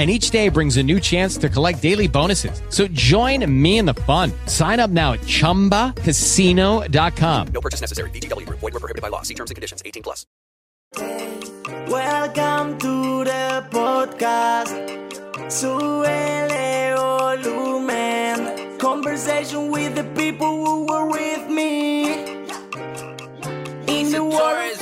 [0.00, 2.62] and each day brings a new chance to collect daily bonuses.
[2.70, 4.32] So join me in the fun.
[4.46, 7.48] Sign up now at ChumbaCasino.com.
[7.48, 8.08] No purchase necessary.
[8.08, 8.48] VGW.
[8.48, 9.20] Void were prohibited by law.
[9.20, 9.82] See terms and conditions.
[9.84, 10.24] 18 plus.
[11.86, 14.72] Welcome to the podcast.
[15.50, 18.78] Suele volumen.
[18.78, 22.04] Conversation with the people who were with me.
[23.86, 24.78] In the world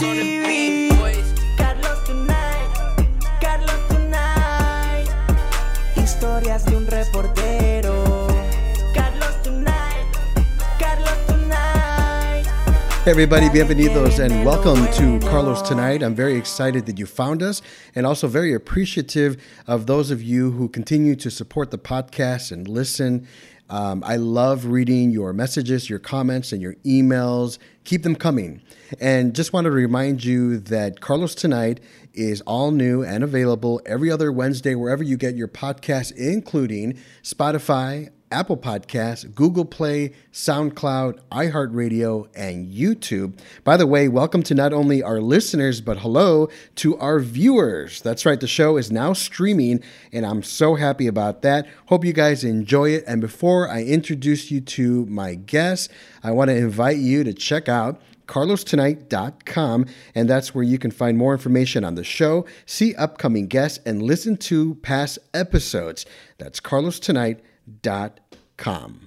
[13.09, 16.03] everybody, bienvenidos and welcome to Carlos Tonight.
[16.03, 17.63] I'm very excited that you found us
[17.95, 22.69] and also very appreciative of those of you who continue to support the podcast and
[22.69, 23.27] listen.
[23.71, 27.57] Um, I love reading your messages, your comments, and your emails.
[27.85, 28.61] Keep them coming.
[29.01, 31.81] And just want to remind you that Carlos Tonight
[32.13, 38.11] is all new and available every other Wednesday, wherever you get your podcasts, including Spotify,
[38.31, 43.39] Apple Podcasts, Google Play, SoundCloud, iHeartRadio, and YouTube.
[43.65, 48.03] By the way, welcome to not only our listeners, but hello to our viewers.
[48.03, 51.67] That's right, the show is now streaming, and I'm so happy about that.
[51.87, 53.05] Hope you guys enjoy it.
[53.07, 55.89] And before I introduce you to my guests,
[56.23, 61.17] I want to invite you to check out carlostonight.com and that's where you can find
[61.17, 66.05] more information on the show, see upcoming guests and listen to past episodes.
[66.37, 67.48] That's carlostonight.com.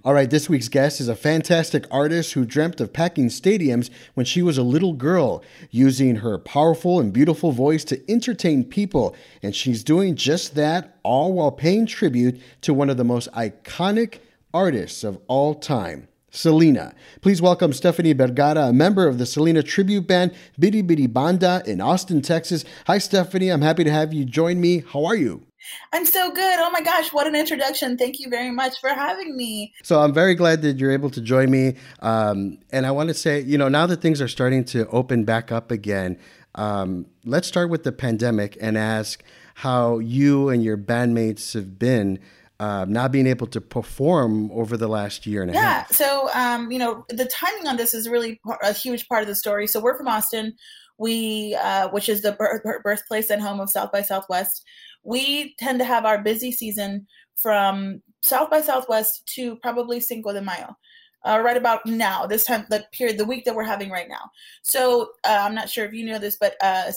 [0.06, 4.26] All right, this week's guest is a fantastic artist who dreamt of packing stadiums when
[4.26, 9.14] she was a little girl, using her powerful and beautiful voice to entertain people,
[9.44, 14.20] and she's doing just that all while paying tribute to one of the most iconic
[14.54, 16.08] artists of all time.
[16.34, 16.96] Selena.
[17.20, 21.82] Please welcome Stephanie Vergara, a member of the Selena tribute band Bidi Bidi Banda in
[21.82, 22.64] Austin, Texas.
[22.88, 23.50] Hi, Stephanie.
[23.50, 24.86] I'm happy to have you join me.
[24.94, 25.46] How are you?
[25.94, 26.60] I'm so good.
[26.60, 27.98] Oh my gosh, what an introduction.
[27.98, 29.74] Thank you very much for having me.
[29.84, 31.76] So I'm very glad that you're able to join me.
[32.00, 35.24] Um, and I want to say, you know, now that things are starting to open
[35.24, 36.18] back up again,
[36.56, 39.24] um, let's start with the pandemic and ask
[39.56, 42.20] how you and your bandmates have been
[42.60, 45.62] uh, not being able to perform over the last year and a Yeah.
[45.62, 45.88] half.
[45.92, 45.96] Yeah.
[45.98, 49.34] So, um, you know, the timing on this is really a huge part of the
[49.36, 49.66] story.
[49.66, 50.54] So we're from Austin,
[51.00, 54.64] we, uh, which is the birth- birth- birthplace and home of South by Southwest.
[55.04, 60.42] We tend to have our busy season from South by Southwest to probably Cinco de
[60.42, 60.76] Mayo.
[61.24, 64.30] Uh, right about now, this time, the period, the week that we're having right now.
[64.64, 66.92] So uh, I'm not sure if you know this, but uh,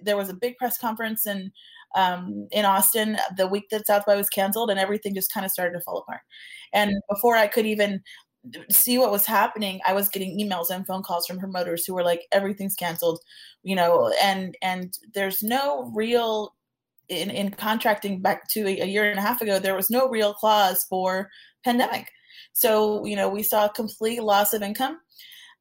[0.00, 1.50] there was a big press conference and
[1.94, 5.52] um, in Austin the week that South by was canceled, and everything just kind of
[5.52, 6.20] started to fall apart.
[6.72, 8.02] And before I could even
[8.70, 12.04] see what was happening, I was getting emails and phone calls from promoters who were
[12.04, 13.20] like, "Everything's canceled,"
[13.62, 16.54] you know, and and there's no real
[17.08, 20.08] in, in contracting back to a, a year and a half ago, there was no
[20.08, 21.28] real clause for
[21.64, 22.08] pandemic.
[22.52, 24.98] So, you know, we saw a complete loss of income.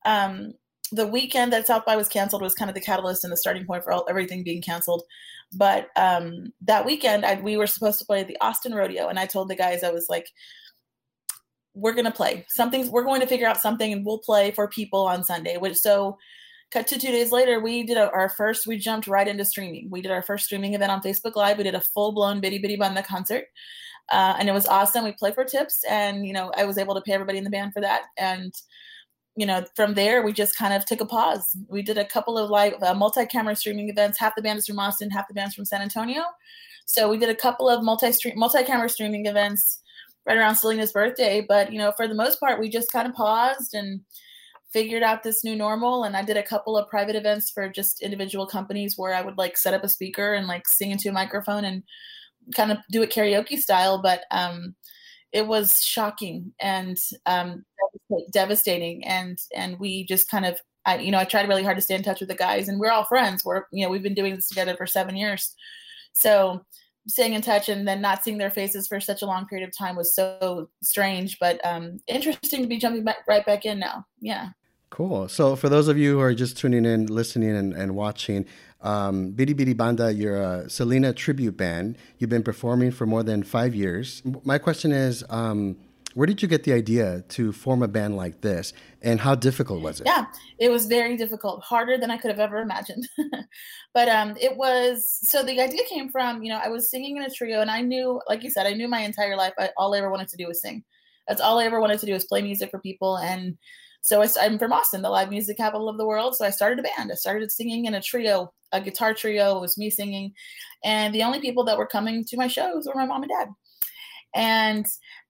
[0.06, 0.54] Um,
[0.92, 3.66] the weekend that South by was canceled was kind of the catalyst and the starting
[3.66, 5.04] point for all, everything being canceled.
[5.54, 9.26] But um, that weekend, I, we were supposed to play the Austin Rodeo, and I
[9.26, 10.26] told the guys, I was like,
[11.74, 12.92] "We're gonna play something.
[12.92, 16.18] We're going to figure out something, and we'll play for people on Sunday." Which so,
[16.72, 18.68] cut to two days later, we did our first.
[18.68, 19.90] We jumped right into streaming.
[19.90, 21.58] We did our first streaming event on Facebook Live.
[21.58, 23.46] We did a full blown Bidi Bidi Banda concert,
[24.12, 25.04] uh, and it was awesome.
[25.04, 27.50] We played for tips, and you know, I was able to pay everybody in the
[27.50, 28.54] band for that, and
[29.38, 31.56] you know, from there, we just kind of took a pause.
[31.70, 34.20] We did a couple of live uh, multi-camera streaming events.
[34.20, 36.24] Half the band is from Austin, half the band's from San Antonio.
[36.88, 39.84] So we did a couple of multi-stream, multi-camera streaming events
[40.26, 41.46] right around Selena's birthday.
[41.48, 44.02] But you know, for the most part, we just kind of paused and
[44.72, 46.04] figured out this new normal.
[46.04, 49.38] And I did a couple of private events for just individual companies where I would
[49.38, 51.84] like set up a speaker and like sing into a microphone and
[52.56, 54.02] kind of do it karaoke style.
[54.02, 54.76] But um,
[55.32, 57.66] it was shocking and um,
[58.32, 61.82] devastating and and we just kind of I, you know, I tried really hard to
[61.82, 63.44] stay in touch with the guys, and we're all friends.
[63.44, 65.54] We're, you know, we've been doing this together for seven years.
[66.14, 66.66] So
[67.08, 69.78] staying in touch and then not seeing their faces for such a long period of
[69.78, 74.06] time was so strange, but um, interesting to be jumping back right back in now.
[74.20, 74.50] Yeah.
[74.90, 75.28] Cool.
[75.28, 78.46] So, for those of you who are just tuning in, listening, and, and watching,
[78.82, 81.98] um, Bidi Bidi Banda, you're a Selena tribute band.
[82.20, 84.22] You've been performing for more than five years.
[84.44, 85.78] My question is, um,
[86.14, 89.82] where did you get the idea to form a band like this, and how difficult
[89.82, 90.08] was it?
[90.08, 90.26] Yeah,
[90.58, 93.08] it was very difficult, harder than I could have ever imagined.
[93.94, 97.24] but um, it was so the idea came from you know I was singing in
[97.24, 99.94] a trio, and I knew, like you said, I knew my entire life I, all
[99.94, 100.84] I ever wanted to do was sing.
[101.28, 103.58] That's all I ever wanted to do was play music for people, and
[104.08, 106.34] so I, I'm from Austin, the live music capital of the world.
[106.34, 107.12] So I started a band.
[107.12, 109.58] I started singing in a trio, a guitar trio.
[109.58, 110.32] It was me singing,
[110.82, 113.50] and the only people that were coming to my shows were my mom and dad.
[114.34, 114.86] And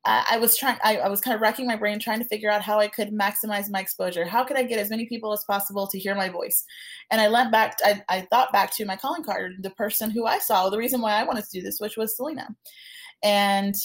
[0.06, 2.62] I was trying, I, I, was kind of racking my brain trying to figure out
[2.62, 4.26] how I could maximize my exposure.
[4.26, 6.64] How could I get as many people as possible to hear my voice?
[7.12, 10.26] And I went back, I, I thought back to my calling card, the person who
[10.26, 12.48] I saw, the reason why I wanted to do this, which was Selena.
[13.24, 13.76] And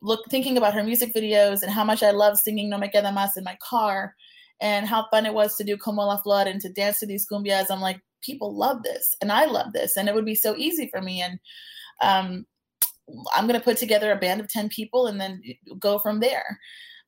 [0.00, 3.12] look, thinking about her music videos and how much I love singing No Me Queda
[3.12, 4.14] Más in my car
[4.60, 7.26] and how fun it was to do Como la Flor and to dance to these
[7.30, 7.66] cumbias.
[7.70, 9.96] I'm like, people love this and I love this.
[9.96, 11.22] And it would be so easy for me.
[11.22, 11.38] And,
[12.02, 12.46] um,
[13.34, 15.40] I'm going to put together a band of 10 people and then
[15.78, 16.58] go from there.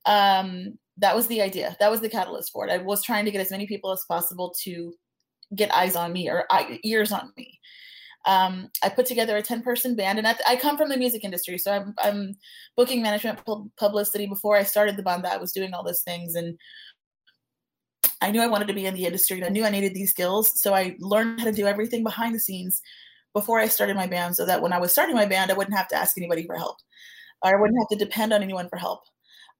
[0.07, 1.77] Um, that was the idea.
[1.81, 2.73] That was the catalyst for it.
[2.73, 4.95] I was trying to get as many people as possible to
[5.55, 6.47] get eyes on me or
[6.85, 7.59] ears on me.
[8.27, 11.25] Um, I put together a 10 person band and I, I, come from the music
[11.25, 11.57] industry.
[11.57, 12.37] So I'm, I'm
[12.77, 13.41] booking management
[13.79, 16.35] publicity before I started the band I was doing all those things.
[16.35, 16.59] And
[18.21, 20.11] I knew I wanted to be in the industry and I knew I needed these
[20.11, 20.61] skills.
[20.61, 22.83] So I learned how to do everything behind the scenes
[23.35, 25.77] before I started my band so that when I was starting my band, I wouldn't
[25.77, 26.79] have to ask anybody for help.
[27.43, 29.01] Or I wouldn't have to depend on anyone for help.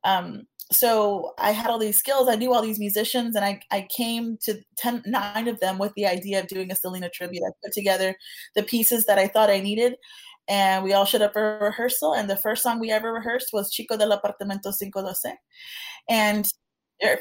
[0.05, 2.29] Um, so I had all these skills.
[2.29, 5.95] I knew all these musicians, and I, I came to ten, nine of them with
[5.95, 7.43] the idea of doing a Selena tribute.
[7.43, 8.15] I put together
[8.55, 9.95] the pieces that I thought I needed,
[10.47, 12.15] and we all showed up for rehearsal.
[12.15, 15.37] And the first song we ever rehearsed was Chico del Apartamento 512.
[16.11, 16.51] And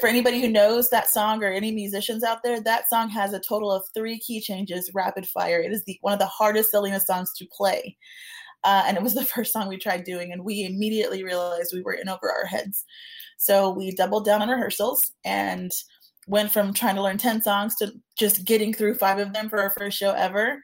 [0.00, 3.40] for anybody who knows that song or any musicians out there, that song has a
[3.40, 5.60] total of three key changes rapid fire.
[5.60, 7.96] It is the one of the hardest Selena songs to play.
[8.64, 11.82] Uh, and it was the first song we tried doing, and we immediately realized we
[11.82, 12.84] were in over our heads.
[13.36, 15.70] So we doubled down on rehearsals and
[16.26, 19.60] went from trying to learn 10 songs to just getting through five of them for
[19.60, 20.60] our first show ever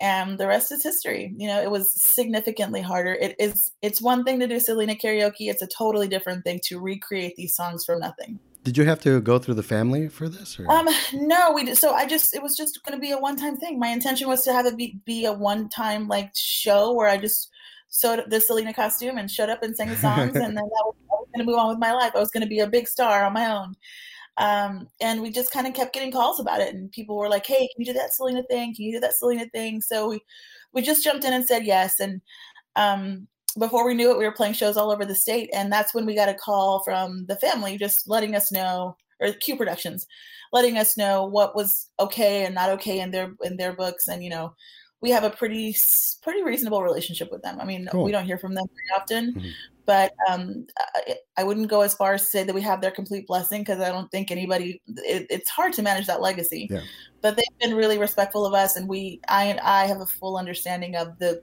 [0.00, 1.32] and the rest is history.
[1.36, 3.14] You know it was significantly harder.
[3.14, 5.50] It is it's one thing to do selena karaoke.
[5.50, 8.38] It's a totally different thing to recreate these songs from nothing.
[8.64, 10.70] Did you have to go through the family for this or?
[10.70, 13.56] um no we did so i just it was just going to be a one-time
[13.56, 13.78] thing.
[13.78, 17.50] My intention was to have it be, be a one-time like show where i just
[17.88, 20.94] sewed the selena costume and showed up and sang the songs and then that was,
[21.12, 22.12] I was going to move on with my life.
[22.16, 23.76] I was going to be a big star on my own
[24.36, 27.46] um, and we just kind of kept getting calls about it, and people were like,
[27.46, 28.74] "Hey, can you do that Selena thing?
[28.74, 30.20] Can you do that Selena thing?" So we
[30.72, 32.00] we just jumped in and said yes.
[32.00, 32.20] And
[32.76, 33.28] um,
[33.58, 36.06] before we knew it, we were playing shows all over the state, and that's when
[36.06, 40.06] we got a call from the family, just letting us know, or Q Productions,
[40.52, 44.24] letting us know what was okay and not okay in their in their books, and
[44.24, 44.54] you know.
[45.04, 45.76] We have a pretty
[46.22, 47.60] pretty reasonable relationship with them.
[47.60, 48.04] I mean, cool.
[48.04, 49.50] we don't hear from them very often, mm-hmm
[49.86, 52.90] but um, I, I, wouldn't go as far as to say that we have their
[52.90, 54.80] complete blessing because I don't think anybody.
[54.86, 56.80] It, it's hard to manage that legacy, yeah.
[57.20, 60.36] but they've been really respectful of us, and we, I and I have a full
[60.36, 61.42] understanding of the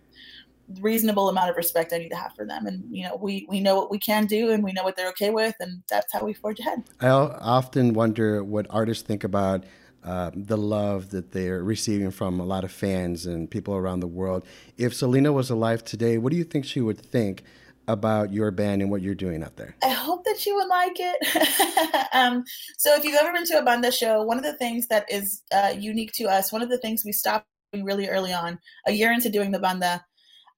[0.80, 3.60] reasonable amount of respect I need to have for them, and you know, we we
[3.60, 6.24] know what we can do, and we know what they're okay with, and that's how
[6.24, 6.84] we forge ahead.
[7.00, 9.66] I often wonder what artists think about.
[10.04, 14.08] Uh, the love that they're receiving from a lot of fans and people around the
[14.08, 14.44] world.
[14.76, 17.44] If Selena was alive today, what do you think she would think
[17.88, 19.76] about your band and what you're doing out there?
[19.84, 22.08] I hope that she would like it.
[22.14, 22.44] um,
[22.78, 25.44] so, if you've ever been to a banda show, one of the things that is
[25.54, 28.92] uh, unique to us, one of the things we stopped doing really early on, a
[28.92, 30.04] year into doing the banda,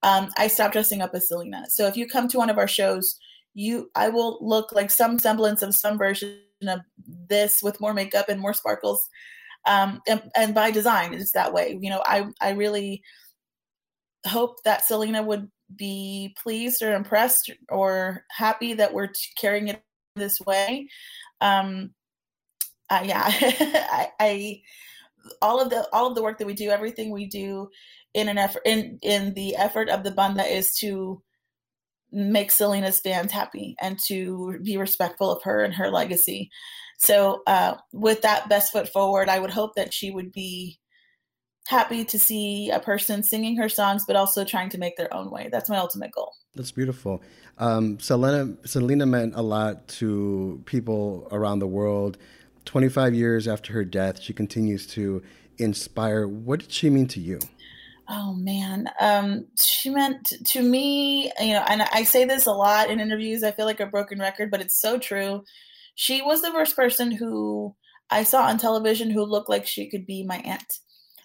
[0.04, 1.66] um, I stopped dressing up as Selena.
[1.70, 3.20] So, if you come to one of our shows,
[3.54, 6.38] you, I will look like some semblance of some version
[6.70, 6.82] of
[7.30, 9.08] this with more makeup and more sparkles.
[9.66, 11.78] Um, and, and by design, it's that way.
[11.80, 13.02] You know, I, I really
[14.28, 19.82] hope that Selena would be pleased or impressed or happy that we're carrying it
[20.16, 20.88] this way.
[21.42, 21.94] Um,
[22.90, 24.62] uh, yeah, I, I,
[25.42, 27.70] all of the all of the work that we do, everything we do
[28.14, 31.22] in an effort in in the effort of the banda is to
[32.14, 36.52] make Selena's fans happy and to be respectful of her and her legacy.
[37.00, 40.80] So, uh, with that best foot forward, I would hope that she would be
[41.68, 45.32] happy to see a person singing her songs, but also trying to make their own
[45.32, 45.50] way.
[45.52, 46.34] That's my ultimate goal.
[46.56, 47.22] That's beautiful.
[47.58, 52.18] Um, Selena, Selena meant a lot to people around the world.
[52.66, 55.22] 25 years after her death, she continues to
[55.58, 56.28] inspire.
[56.28, 57.40] What did she mean to you?
[58.10, 62.90] Oh man, um, she meant to me, you know, and I say this a lot
[62.90, 63.44] in interviews.
[63.44, 65.44] I feel like a broken record, but it's so true.
[65.96, 67.74] She was the first person who
[68.10, 70.80] I saw on television who looked like she could be my aunt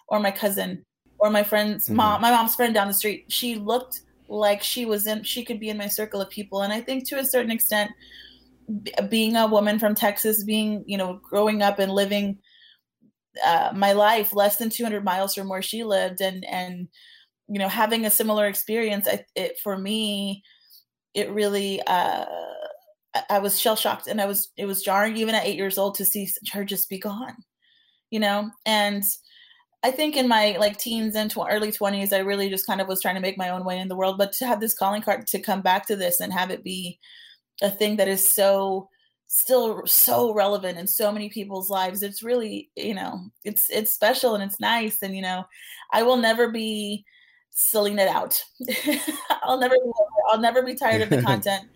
[0.07, 0.85] or my cousin
[1.17, 1.97] or my friend's mm-hmm.
[1.97, 3.25] mom, my mom's friend down the street.
[3.27, 6.61] She looked like she was in, she could be in my circle of people.
[6.61, 7.91] And I think to a certain extent,
[8.83, 12.37] b- being a woman from Texas, being, you know, growing up and living
[13.43, 16.87] uh, my life less than 200 miles from where she lived and, and,
[17.47, 20.43] you know, having a similar experience, I, it, for me,
[21.13, 22.25] it really, uh,
[23.29, 25.95] I was shell shocked and I was, it was jarring even at eight years old
[25.95, 27.35] to see her just be gone,
[28.11, 28.51] you know?
[28.65, 29.03] And
[29.81, 32.87] I think in my like teens and tw- early 20s, I really just kind of
[32.87, 34.17] was trying to make my own way in the world.
[34.17, 36.99] But to have this calling card to come back to this and have it be
[37.61, 38.89] a thing that is so,
[39.31, 44.35] still so relevant in so many people's lives, it's really, you know, it's, it's special
[44.35, 45.01] and it's nice.
[45.01, 45.45] And, you know,
[45.91, 47.05] I will never be
[47.49, 48.43] selling it out.
[49.43, 49.75] I'll never,
[50.29, 51.69] I'll never be tired of the content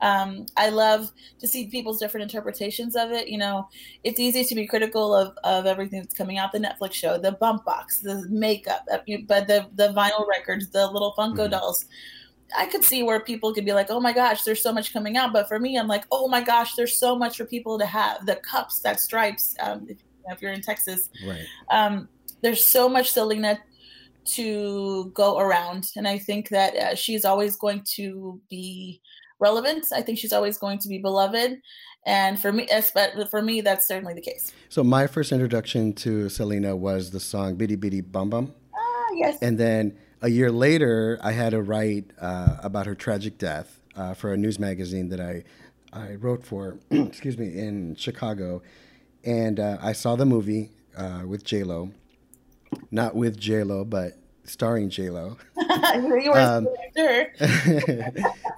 [0.00, 3.28] um, I love to see people's different interpretations of it.
[3.28, 3.68] You know,
[4.04, 7.32] it's easy to be critical of, of everything that's coming out the Netflix show, the
[7.32, 11.50] bump box, the makeup, uh, but the the vinyl records, the little Funko mm-hmm.
[11.50, 11.84] dolls.
[12.56, 15.16] I could see where people could be like, "Oh my gosh, there's so much coming
[15.16, 17.86] out," but for me, I'm like, "Oh my gosh, there's so much for people to
[17.86, 19.54] have." The cups, that stripes.
[19.60, 21.44] Um, if, if, you're in Texas, right?
[21.70, 22.08] Um,
[22.42, 23.58] there's so much Selena
[24.34, 29.00] to go around, and I think that uh, she's always going to be
[29.40, 29.86] relevant.
[29.94, 31.60] I think she's always going to be beloved.
[32.06, 32.68] And for me,
[33.30, 34.52] for me, that's certainly the case.
[34.68, 39.38] So my first introduction to Selena was the song "Bidi Bidi Bom Bom." Ah, yes.
[39.42, 44.14] And then a year later, I had to write uh, about her tragic death uh,
[44.14, 45.44] for a news magazine that I
[45.92, 46.78] I wrote for.
[46.90, 48.62] excuse me, in Chicago,
[49.24, 51.90] and uh, I saw the movie uh, with J Lo,
[52.90, 55.36] not with J Lo, but starring J Lo.
[56.34, 56.68] um,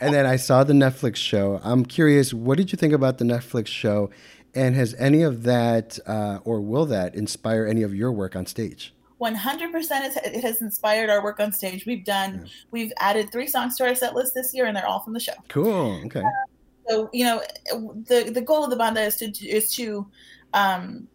[0.00, 1.61] and then I saw the Netflix show.
[1.62, 4.11] I'm curious, what did you think about the Netflix show?
[4.52, 8.47] And has any of that, uh, or will that inspire any of your work on
[8.47, 8.93] stage?
[9.20, 11.84] 100% it has inspired our work on stage.
[11.86, 12.50] We've done, yeah.
[12.70, 15.20] we've added three songs to our set list this year, and they're all from the
[15.20, 15.34] show.
[15.48, 16.00] Cool.
[16.06, 16.20] Okay.
[16.20, 20.06] Uh, so you know, the the goal of the banda is to is to
[20.54, 21.06] um,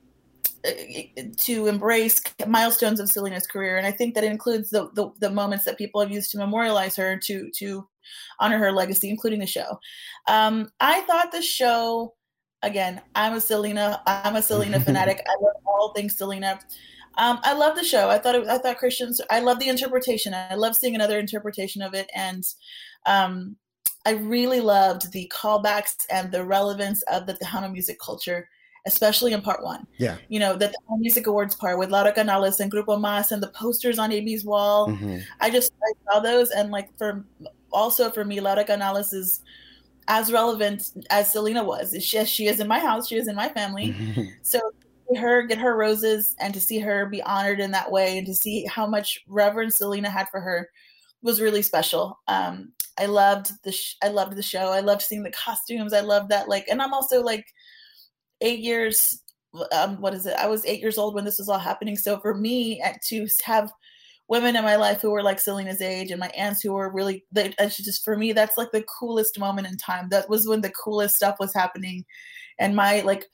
[1.37, 5.65] to embrace milestones of Selena's career, and I think that includes the, the, the moments
[5.65, 7.87] that people have used to memorialize her to to
[8.39, 9.79] honor her legacy, including the show.
[10.27, 12.13] Um, I thought the show,
[12.61, 15.25] again, I'm a Selena, I'm a Selena fanatic.
[15.27, 16.59] I love all things Selena.
[17.17, 18.09] Um, I love the show.
[18.09, 19.21] I thought it, I thought Christians.
[19.29, 20.33] I love the interpretation.
[20.33, 22.43] I love seeing another interpretation of it, and
[23.05, 23.55] um,
[24.05, 28.47] I really loved the callbacks and the relevance of the Tejano music culture
[28.85, 29.85] especially in part one.
[29.97, 30.17] Yeah.
[30.29, 33.97] You know, the Music Awards part with Laura Canales and Grupo Mazz and the posters
[33.97, 34.89] on Amy's wall.
[34.89, 35.17] Mm-hmm.
[35.41, 37.25] I just I saw those and like for
[37.71, 39.41] also for me, Laura Canales is
[40.07, 41.95] as relevant as Selena was.
[41.99, 43.93] She, she is in my house, she is in my family.
[43.93, 44.23] Mm-hmm.
[45.07, 48.27] So her get her roses and to see her be honored in that way and
[48.27, 50.69] to see how much reverence Selena had for her
[51.21, 52.19] was really special.
[52.27, 54.71] Um, I loved the sh- I loved the show.
[54.71, 55.93] I loved seeing the costumes.
[55.93, 57.45] I loved that like and I'm also like
[58.41, 59.21] eight years
[59.71, 62.19] um, what is it i was eight years old when this was all happening so
[62.19, 63.71] for me at, to have
[64.27, 67.23] women in my life who were like selena's age and my aunts who were really
[67.31, 70.71] they, just for me that's like the coolest moment in time that was when the
[70.71, 72.03] coolest stuff was happening
[72.59, 73.25] and my like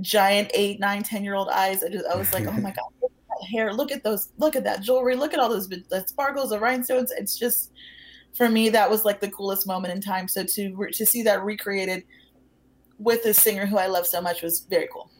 [0.00, 2.90] giant eight nine ten year old eyes I, just, I was like oh my god
[3.02, 5.68] look at that hair look at those look at that jewelry look at all those
[5.68, 7.72] the sparkles the rhinestones it's just
[8.34, 11.42] for me that was like the coolest moment in time so to to see that
[11.44, 12.04] recreated
[12.98, 15.10] with this singer who I love so much was very cool.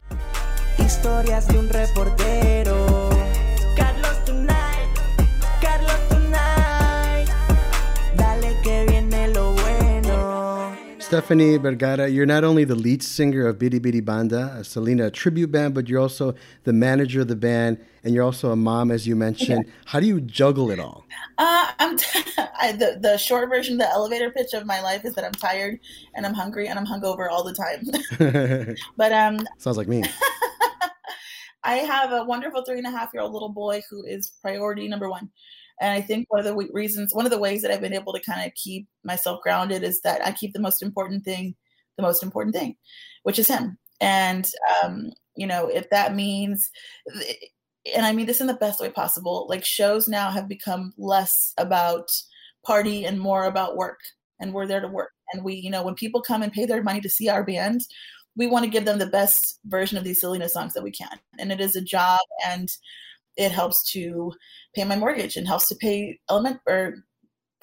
[0.76, 2.87] Historias de un reportero.
[11.08, 15.50] Stephanie Vergara, you're not only the lead singer of Bidi Bidi Banda, a Selena tribute
[15.50, 16.34] band, but you're also
[16.64, 19.64] the manager of the band, and you're also a mom, as you mentioned.
[19.66, 19.72] Yeah.
[19.86, 21.06] How do you juggle it all?
[21.38, 22.20] Uh, I'm t-
[22.60, 25.80] I, the the short version, the elevator pitch of my life is that I'm tired
[26.14, 28.76] and I'm hungry and I'm hungover all the time.
[28.98, 30.04] but um, sounds like me.
[31.64, 34.86] I have a wonderful three and a half year old little boy who is priority
[34.88, 35.30] number one.
[35.80, 38.12] And I think one of the reasons, one of the ways that I've been able
[38.12, 41.54] to kind of keep myself grounded is that I keep the most important thing,
[41.96, 42.76] the most important thing,
[43.22, 43.78] which is him.
[44.00, 44.48] And
[44.82, 46.70] um, you know, if that means
[47.94, 51.54] and I mean this in the best way possible, like shows now have become less
[51.58, 52.10] about
[52.64, 54.00] party and more about work.
[54.40, 55.12] And we're there to work.
[55.32, 57.82] And we, you know, when people come and pay their money to see our band,
[58.36, 61.18] we want to give them the best version of these silliness songs that we can.
[61.38, 62.68] And it is a job and
[63.38, 64.32] it helps to
[64.74, 66.96] pay my mortgage and helps to pay element or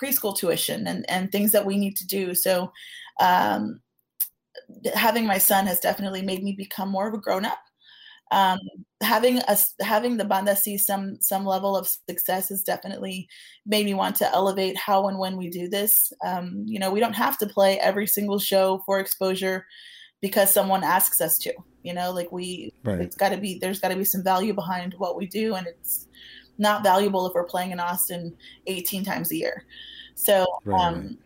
[0.01, 2.33] preschool tuition and, and things that we need to do.
[2.33, 2.71] So
[3.19, 3.81] um,
[4.93, 7.59] having my son has definitely made me become more of a grown up.
[8.31, 8.59] Um,
[9.03, 13.27] having us having the banda see some some level of success has definitely
[13.67, 16.11] made me want to elevate how and when we do this.
[16.25, 19.65] Um, you know, we don't have to play every single show for exposure
[20.21, 21.53] because someone asks us to.
[21.85, 22.99] You know, like we Right.
[22.99, 25.67] it's got to be there's got to be some value behind what we do, and
[25.67, 26.07] it's
[26.57, 28.35] not valuable if we're playing in Austin
[28.67, 29.65] 18 times a year.
[30.15, 31.17] So Right, um,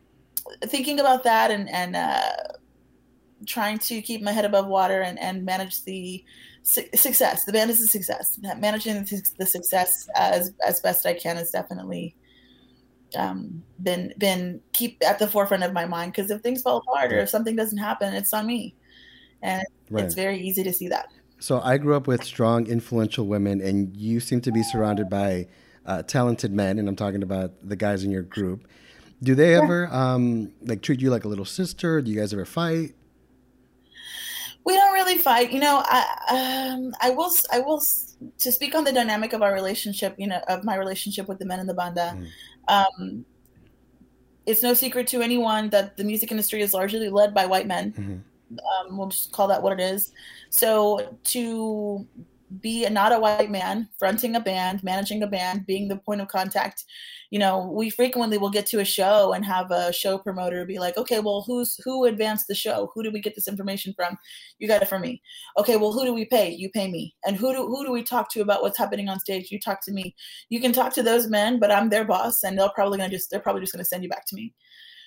[0.65, 2.33] thinking about that and and uh,
[3.45, 6.23] trying to keep my head above water and and manage the
[6.63, 7.45] su- success.
[7.45, 8.39] The band is a success.
[8.57, 12.15] Managing the, the success as as best I can is definitely
[13.15, 17.11] um, been been keep at the forefront of my mind because if things fall apart
[17.11, 18.75] or if something doesn't happen, it's on me,
[19.41, 20.05] and Right.
[20.05, 21.07] it's very easy to see that.
[21.39, 25.47] So I grew up with strong, influential women, and you seem to be surrounded by
[25.85, 28.67] uh, talented men, and I'm talking about the guys in your group.
[29.23, 32.01] Do they ever um, like treat you like a little sister?
[32.01, 32.93] Do you guys ever fight?
[34.65, 37.81] we don't really fight you know i um i will i will
[38.37, 41.45] to speak on the dynamic of our relationship you know of my relationship with the
[41.45, 42.15] men in the banda
[42.67, 43.25] um
[44.45, 48.23] it's no secret to anyone that the music industry is largely led by white men
[48.51, 50.11] um, we'll just call that what it is.
[50.49, 52.07] So to
[52.61, 56.19] be a, not a white man fronting a band managing a band being the point
[56.19, 56.83] of contact
[57.29, 60.79] you know we frequently will get to a show and have a show promoter be
[60.79, 62.91] like okay well who's who advanced the show?
[62.93, 64.17] Who did we get this information from?
[64.57, 65.21] You got it from me.
[65.57, 66.49] Okay well who do we pay?
[66.51, 67.15] You pay me.
[67.25, 69.51] And who do who do we talk to about what's happening on stage?
[69.51, 70.15] You talk to me.
[70.49, 73.29] You can talk to those men but i'm their boss and they're probably gonna just
[73.29, 74.53] they're probably just gonna send you back to me.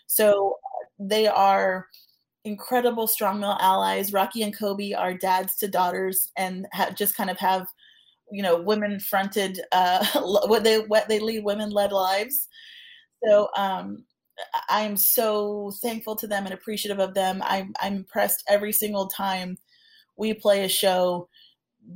[0.06, 0.56] So
[0.99, 1.88] they are
[2.44, 7.30] incredible strong male allies rocky and kobe are dads to daughters and ha- just kind
[7.30, 7.66] of have
[8.30, 10.04] you know women fronted uh
[10.46, 12.49] what they what they lead women led lives
[13.24, 14.05] so um
[14.68, 17.42] I am so thankful to them and appreciative of them.
[17.44, 19.59] I'm I'm impressed every single time
[20.16, 21.28] we play a show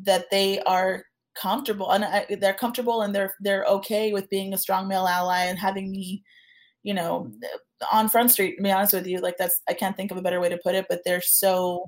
[0.05, 1.05] that they are
[1.35, 5.45] comfortable and I, they're comfortable and they're they're okay with being a strong male ally
[5.45, 6.25] and having me,
[6.83, 7.31] you know,
[7.93, 8.57] on Front Street.
[8.57, 10.59] To be honest with you, like that's I can't think of a better way to
[10.63, 11.87] put it, but they're so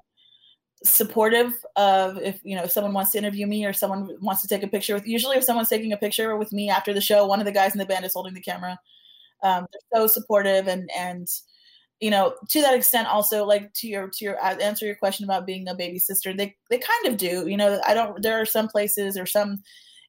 [0.84, 4.48] supportive of if you know if someone wants to interview me or someone wants to
[4.48, 7.26] take a picture with usually if someone's taking a picture with me after the show
[7.26, 8.78] one of the guys in the band is holding the camera
[9.42, 11.26] um, they're so supportive and and
[12.00, 15.24] you know to that extent also like to your to your uh, answer your question
[15.24, 18.40] about being a baby sister they they kind of do you know i don't there
[18.40, 19.60] are some places or some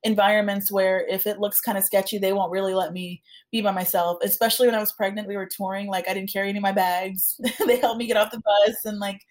[0.03, 3.71] environments where if it looks kind of sketchy they won't really let me be by
[3.71, 4.17] myself.
[4.23, 6.71] Especially when i was pregnant we were touring like i didn't carry any of my
[6.71, 7.39] bags.
[7.65, 9.21] They helped me get off the bus and like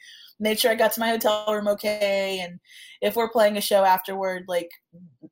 [0.40, 2.40] made sure i got to my hotel room okay.
[2.42, 2.60] And
[3.00, 4.70] if we're playing a show afterward like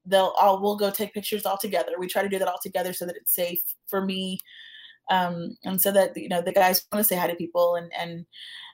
[0.07, 1.92] they'll all we'll go take pictures all together.
[1.99, 4.40] We try to do that all together so that it's safe for me.
[5.09, 7.92] Um, and so that you know the guys want to say hi to people and
[7.96, 8.27] and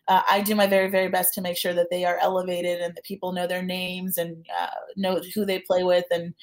[0.09, 2.95] uh, I do my very very best to make sure that they are elevated and
[2.95, 6.05] that people know their names and uh, know who they play with.
[6.11, 6.35] And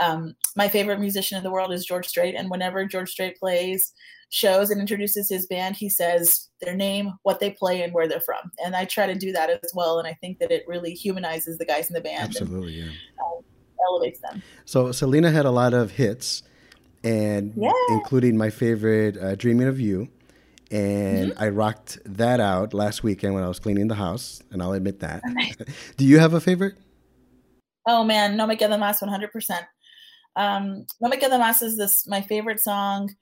[0.00, 2.34] um, my favorite musician in the world is George Strait.
[2.34, 3.92] And whenever George Strait plays
[4.28, 8.20] shows and introduces his band he says their name what they play and where they're
[8.20, 8.50] from.
[8.64, 9.98] And I try to do that as well.
[9.98, 12.90] And I think that it really humanizes the guys in the band and Absolutely, yeah.
[13.88, 14.42] elevates them.
[14.64, 16.42] So Selena had a lot of hits,
[17.04, 17.72] and Yeah.
[17.90, 20.08] including my favorite, uh, "Dreaming of You,"
[20.70, 21.42] and Mm-hmm.
[21.42, 25.00] I rocked that out last weekend when I was cleaning the house, and I'll admit
[25.00, 25.22] that.
[25.96, 26.76] Do you have a favorite?
[27.86, 29.60] Oh man, No Me Queda Más, 100%.
[30.34, 33.14] Um, no Me Queda Más is this my favorite song.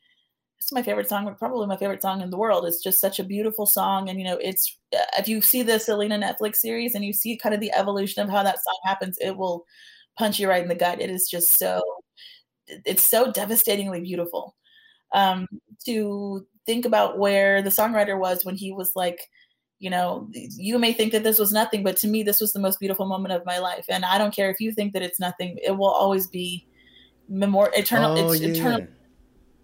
[0.59, 2.65] It's my favorite song, but probably my favorite song in the world.
[2.65, 5.79] It's just such a beautiful song, and you know, it's uh, if you see the
[5.79, 9.19] Selena Netflix series and you see kind of the evolution of how that song happens,
[9.21, 9.65] it will
[10.17, 11.01] punch you right in the gut.
[11.01, 11.83] It is just so,
[12.67, 14.55] it's so devastatingly beautiful.
[15.15, 15.47] Um,
[15.87, 19.21] to think about where the songwriter was when he was like,
[19.79, 22.61] you know, you may think that this was nothing, but to me, this was the
[22.61, 23.85] most beautiful moment of my life.
[23.89, 26.67] And I don't care if you think that it's nothing; it will always be
[27.29, 28.19] memor eternal.
[28.19, 28.87] oh it's yeah, eternal.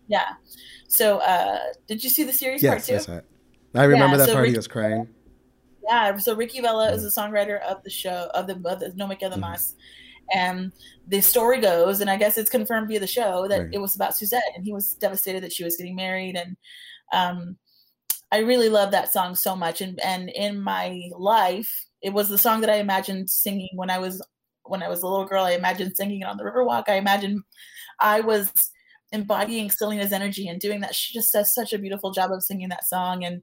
[0.09, 0.29] yeah.
[0.89, 2.93] So, uh, did you see the series part two?
[2.95, 3.09] yes.
[3.09, 3.21] I,
[3.75, 4.49] I remember Yeah, that so part.
[4.49, 5.09] he was crying.
[5.89, 9.07] Yeah, so Ricky Vela is the songwriter of the show of the, of the No
[9.07, 9.41] Me Queda Mm-hmm.
[10.33, 10.73] And
[11.07, 13.71] the story goes, and I guess it's confirmed via the show that Right.
[13.73, 16.37] it was about Suzette, and he was devastated that she was getting married.
[16.37, 16.57] And
[17.13, 17.57] um,
[18.33, 19.81] I really love that song so much.
[19.81, 21.71] And and in my life,
[22.03, 24.25] it was the song that I imagined singing when I was
[24.65, 25.45] when I was a little girl.
[25.45, 26.85] I imagined singing it on the Riverwalk.
[26.89, 27.43] I imagined
[27.99, 28.51] I was
[29.13, 30.95] embodying Selena's energy and doing that.
[30.95, 33.25] She just does such a beautiful job of singing that song.
[33.25, 33.43] And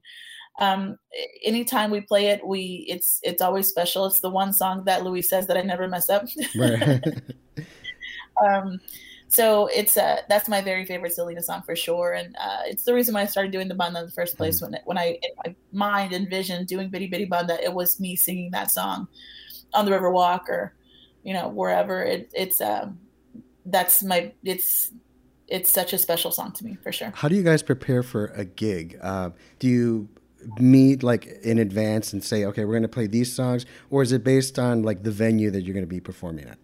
[0.58, 0.98] um,
[1.44, 4.06] anytime we play it, we it's it's always special.
[4.06, 6.26] It's the one song that Louis says that I never mess up.
[6.56, 7.04] Right.
[8.44, 8.80] um,
[9.28, 12.94] so it's uh that's my very favorite Selena song for sure, and uh, it's the
[12.94, 14.60] reason why I started doing the banda in the first place.
[14.60, 18.16] When it, when I in my mind envisioned doing Bidi Bidi Banda, it was me
[18.16, 19.06] singing that song
[19.74, 20.74] on the River Walk or
[21.22, 22.02] you know wherever.
[22.02, 22.98] It, it's um
[23.66, 24.90] that's my it's
[25.46, 27.12] it's such a special song to me for sure.
[27.14, 28.98] How do you guys prepare for a gig?
[29.00, 30.08] Uh, do you
[30.58, 34.12] meet like in advance and say, okay, we're going to play these songs, or is
[34.12, 36.58] it based on like the venue that you're going to be performing at?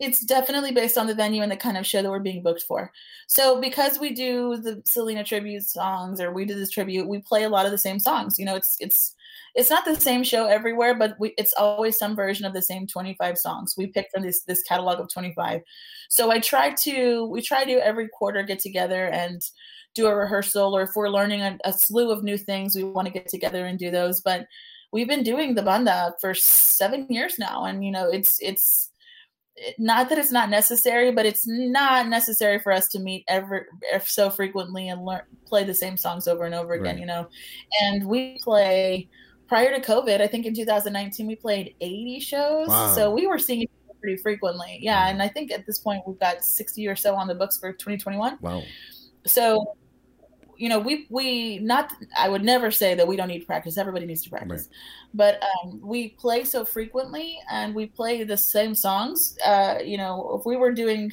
[0.00, 2.62] It's definitely based on the venue and the kind of show that we're being booked
[2.62, 2.92] for.
[3.26, 7.44] So because we do the Selena tribute songs or we do this tribute, we play
[7.44, 8.38] a lot of the same songs.
[8.38, 9.14] You know, it's it's
[9.54, 12.86] it's not the same show everywhere, but we, it's always some version of the same
[12.86, 13.74] 25 songs.
[13.76, 15.60] We pick from this this catalog of 25.
[16.08, 19.42] So I try to we try to every quarter get together and
[19.94, 23.06] do a rehearsal, or if we're learning a, a slew of new things, we want
[23.06, 24.20] to get together and do those.
[24.20, 24.46] But
[24.92, 28.90] we've been doing the banda for seven years now, and you know it's it's
[29.78, 33.66] not that it's not necessary, but it's not necessary for us to meet ever
[34.04, 36.94] so frequently and learn play the same songs over and over again.
[36.96, 37.00] Right.
[37.00, 37.28] You know,
[37.82, 39.08] and we play
[39.46, 40.20] prior to COVID.
[40.20, 42.92] I think in 2019 we played 80 shows, Wow.
[42.94, 43.66] so we were seeing
[44.00, 44.78] pretty frequently.
[44.82, 47.58] Yeah, and I think at this point we've got 60 or so on the books
[47.58, 48.62] for 2021 Wow.
[49.26, 49.76] so
[50.58, 53.78] you know we we not i would never say that we don't need to practice.
[53.78, 54.68] Everybody needs to practice.
[55.12, 59.36] But um, we play so frequently and we play the same songs.
[59.44, 61.12] Uh, you know if we were doing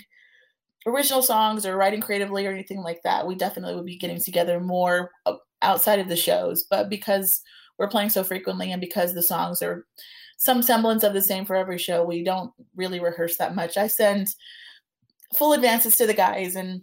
[0.88, 4.60] original songs or writing creatively or anything like that we definitely would be getting together
[4.60, 6.64] more uh, outside of the shows.
[6.64, 7.42] But because
[7.78, 9.86] we're playing so frequently and because the songs are
[10.38, 13.78] some semblance of the same for every show we don't really rehearse that much.
[13.78, 14.28] I send
[15.36, 16.82] full advances to the guys and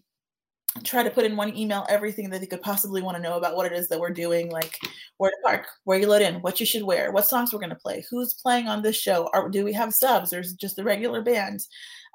[0.85, 3.57] try to put in one email everything that they could possibly want to know about
[3.57, 4.79] what it is that we're doing, like
[5.19, 7.71] where to park, where you load in, what you should wear, what songs we're going
[7.71, 10.77] to play, who's playing on this show, or do we have subs or is just
[10.77, 11.61] the regular band?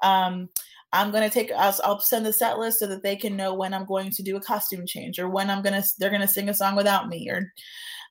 [0.02, 0.48] Um,
[0.92, 3.52] I'm going to take, I'll, I'll send the set list so that they can know
[3.52, 6.22] when I'm going to do a costume change or when I'm going to, they're going
[6.22, 7.28] to sing a song without me.
[7.28, 7.52] Or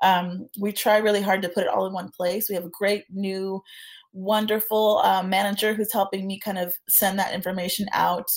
[0.02, 2.50] um, we try really hard to put it all in one place.
[2.50, 3.64] We have a great new,
[4.12, 8.28] wonderful uh, manager who's helping me kind of send that information out.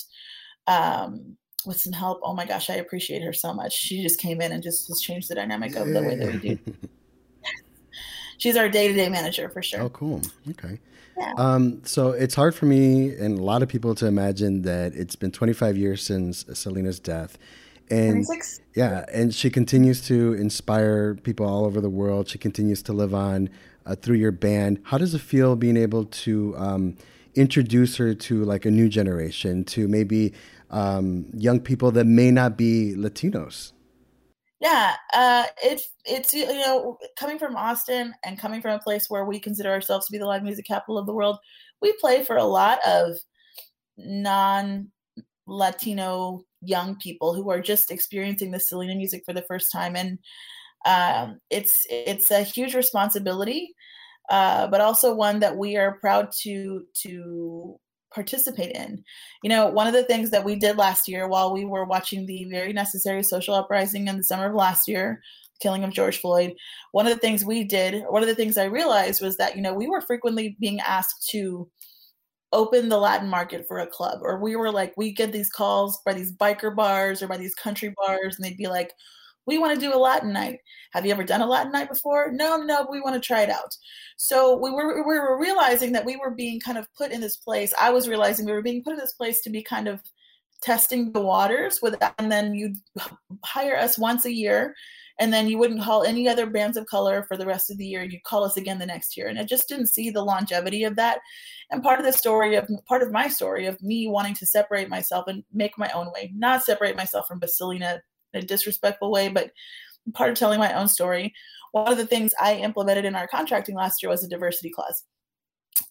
[0.65, 2.19] Um, with some help.
[2.23, 3.73] Oh my gosh, I appreciate her so much.
[3.73, 6.39] She just came in and just has changed the dynamic of the way that we
[6.39, 6.59] do.
[8.37, 9.81] She's our day to day manager for sure.
[9.81, 10.21] Oh, cool.
[10.51, 10.79] Okay.
[11.17, 11.33] Yeah.
[11.37, 15.15] Um, so it's hard for me and a lot of people to imagine that it's
[15.15, 17.37] been 25 years since Selena's death.
[17.89, 18.61] And 26?
[18.75, 22.27] yeah, and she continues to inspire people all over the world.
[22.27, 23.49] She continues to live on
[23.85, 24.81] uh, through your band.
[24.83, 26.97] How does it feel being able to um,
[27.33, 30.33] introduce her to like a new generation, to maybe
[30.69, 33.73] um, young people that may not be Latinos?
[34.59, 39.25] Yeah, uh, it, it's, you know, coming from Austin and coming from a place where
[39.25, 41.37] we consider ourselves to be the live music capital of the world,
[41.81, 43.17] we play for a lot of
[43.97, 44.91] non
[45.45, 49.95] Latino young people who are just experiencing the Selena music for the first time.
[49.95, 50.17] And
[50.85, 53.75] um, it's, it's a huge responsibility,
[54.29, 57.79] uh, but also one that we are proud to, to
[58.17, 59.03] participate in.
[59.43, 62.25] You know, one of the things that we did last year while we were watching
[62.25, 65.21] the very necessary social uprising in the summer of last year,
[65.53, 66.55] the killing of George Floyd,
[66.93, 69.61] one of the things we did, one of the things I realized was that, you
[69.61, 71.69] know, we were frequently being asked to
[72.53, 75.99] open the Latin market for a club, or we were like, we get these calls
[76.03, 78.93] by these biker bars or by these country bars, and they'd be like,
[79.47, 80.59] we want to do a Latin night.
[80.91, 82.31] Have you ever done a Latin night before?
[82.31, 83.75] No, no, we want to try it out.
[84.17, 87.37] So we were we were realizing that we were being kind of put in this
[87.37, 87.73] place.
[87.79, 90.01] I was realizing we were being put in this place to be kind of
[90.61, 92.77] testing the waters with that, and then you'd
[93.45, 94.75] hire us once a year,
[95.19, 97.85] and then you wouldn't call any other bands of color for the rest of the
[97.85, 98.03] year.
[98.03, 100.95] You'd call us again the next year, and I just didn't see the longevity of
[100.97, 101.19] that.
[101.69, 104.89] And part of the story of part of my story of me wanting to separate
[104.89, 107.99] myself and make my own way, not separate myself from Basilina
[108.37, 109.51] a disrespectful way, but
[110.13, 111.33] part of telling my own story.
[111.71, 115.03] One of the things I implemented in our contracting last year was a diversity clause.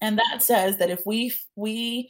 [0.00, 2.08] And that says that if we we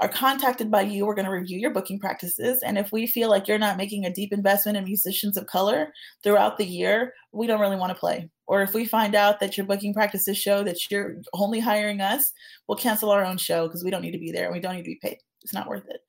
[0.00, 2.62] are contacted by you, we're going to review your booking practices.
[2.62, 5.92] And if we feel like you're not making a deep investment in musicians of color
[6.22, 8.30] throughout the year, we don't really want to play.
[8.46, 12.32] Or if we find out that your booking practices show that you're only hiring us,
[12.68, 14.76] we'll cancel our own show because we don't need to be there and we don't
[14.76, 15.18] need to be paid.
[15.42, 16.00] It's not worth it.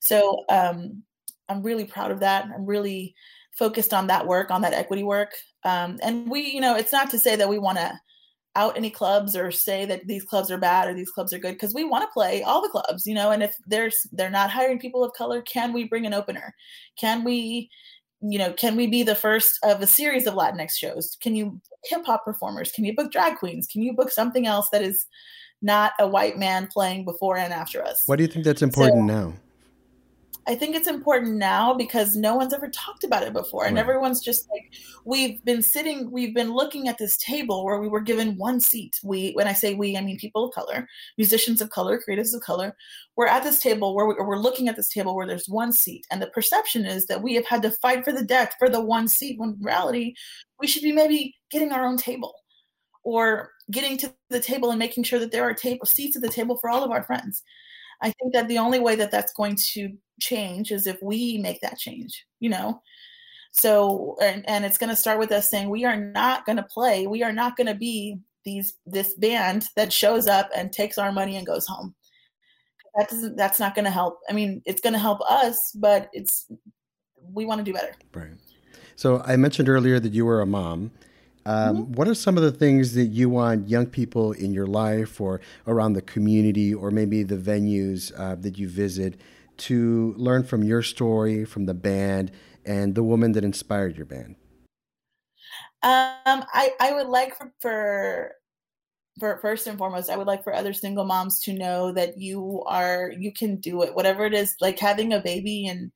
[0.00, 1.02] So um,
[1.48, 2.44] I'm really proud of that.
[2.44, 3.14] I'm really
[3.58, 5.32] focused on that work, on that equity work.
[5.64, 7.98] Um, and we, you know, it's not to say that we want to
[8.56, 11.52] out any clubs or say that these clubs are bad or these clubs are good
[11.52, 13.30] because we want to play all the clubs, you know.
[13.30, 16.54] And if there's they're not hiring people of color, can we bring an opener?
[16.98, 17.70] Can we
[18.20, 21.16] you know, can we be the first of a series of Latinx shows?
[21.22, 22.72] Can you hip hop performers?
[22.72, 23.68] Can you book drag queens?
[23.70, 25.06] Can you book something else that is
[25.62, 27.96] not a white man playing before and after us?
[28.06, 29.34] Why do you think that's important So- now?
[30.48, 33.66] I think it's important now because no one's ever talked about it before.
[33.66, 33.82] And Right.
[33.82, 34.72] everyone's just like,
[35.04, 38.98] we've been sitting, we've been looking at this table where we were given one seat.
[39.04, 42.40] We, when I say we, I mean people of color, musicians of color, creatives of
[42.40, 42.74] color.
[43.14, 45.70] We're at this table where we, or we're looking at this table where there's one
[45.70, 46.06] seat.
[46.10, 48.80] And the perception is that we have had to fight for the deck for the
[48.80, 50.14] one seat when in reality,
[50.58, 52.34] we should be maybe getting our own table
[53.04, 56.28] or getting to the table and making sure that there are table seats at the
[56.28, 57.42] table for all of our friends.
[58.02, 61.60] I think that the only way that that's going to change is if we make
[61.60, 62.80] that change, you know.
[63.52, 66.62] So and, and it's going to start with us saying we are not going to
[66.62, 70.98] play, we are not going to be these this band that shows up and takes
[70.98, 71.94] our money and goes home.
[72.96, 74.20] That doesn't that's not going to help.
[74.28, 76.46] I mean, it's going to help us, but it's
[77.32, 77.94] we want to do better.
[78.14, 78.32] Right.
[78.96, 80.90] So I mentioned earlier that you were a mom.
[81.48, 85.18] Um, What are some of the things that you want young people in your life
[85.18, 89.18] or around the community or maybe the venues uh, that you visit
[89.68, 92.32] to learn from your story, from the band,
[92.66, 94.36] and the woman that inspired your band?
[95.82, 98.32] Um, I I would like for, for
[99.18, 102.62] for first and foremost, I would like for other single moms to know that you
[102.66, 103.94] are you can do it.
[103.94, 105.92] Whatever it is, like having a baby and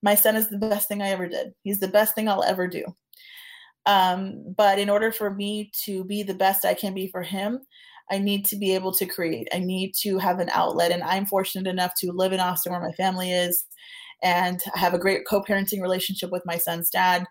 [0.00, 1.54] my son is the best thing I ever did.
[1.64, 2.84] He's the best thing I'll ever do.
[3.86, 7.60] Um, but in order for me to be the best I can be for him,
[8.10, 9.48] I need to be able to create.
[9.52, 10.92] I need to have an outlet.
[10.92, 13.64] And I'm fortunate enough to live in Austin where my family is
[14.22, 17.26] and I have a great co-parenting relationship with my son's dad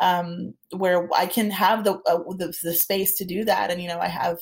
[0.00, 3.70] um, where I can have the, uh, the the space to do that.
[3.70, 4.38] And you know, I have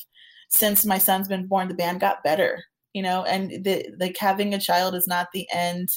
[0.48, 2.62] since my son's been born, the band got better.
[2.92, 5.88] You know, and the like having a child is not the end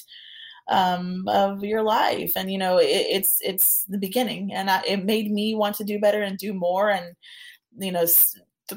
[0.69, 2.31] um, of your life.
[2.35, 5.83] And you know, it, it's it's the beginning, and I, it made me want to
[5.83, 6.89] do better and do more.
[6.89, 7.15] And
[7.77, 8.05] you know,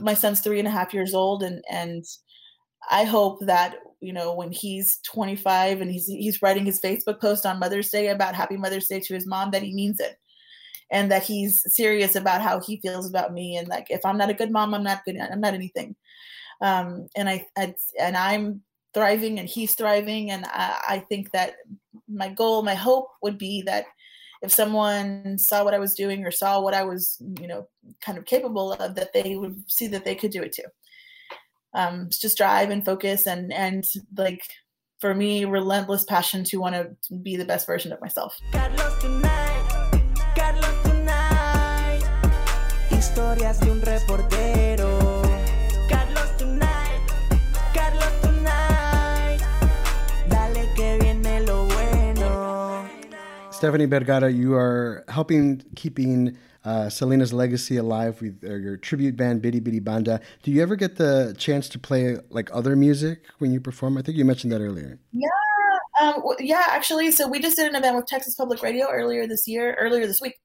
[0.00, 2.04] my son's three and a half years old, and and
[2.90, 7.46] I hope that you know when he's 25 and he's he's writing his Facebook post
[7.46, 10.16] on Mother's Day about Happy Mother's Day to his mom that he means it.
[10.90, 13.56] And that he's serious about how he feels about me.
[13.56, 15.96] And like if I'm not a good mom I'm not good I'm not anything.
[16.60, 18.62] Um and I, I and I'm
[18.94, 20.30] thriving and he's thriving.
[20.30, 21.54] And I, I think that
[22.08, 23.86] my goal my hope would be that
[24.42, 27.68] if someone saw what I was doing or saw what I was you know
[28.00, 30.64] kind of capable of that they would see that they could do it too.
[31.74, 33.84] Um, just drive and focus and and
[34.16, 34.42] like
[35.00, 38.36] for me relentless passion to want to be the best version of myself.
[38.52, 39.72] Tonight, Tonight.
[53.62, 59.40] Stephanie Vergara, you are helping keeping uh, Selena's legacy alive with uh, your tribute band,
[59.40, 60.20] Bidi Bidi Banda.
[60.42, 63.96] Do you ever get the chance to play like other music when you perform?
[63.98, 64.98] I think you mentioned that earlier.
[65.12, 65.28] Yeah,
[66.00, 66.64] um, yeah.
[66.70, 70.08] Actually, so we just did an event with Texas Public Radio earlier this year, earlier
[70.08, 70.40] this week,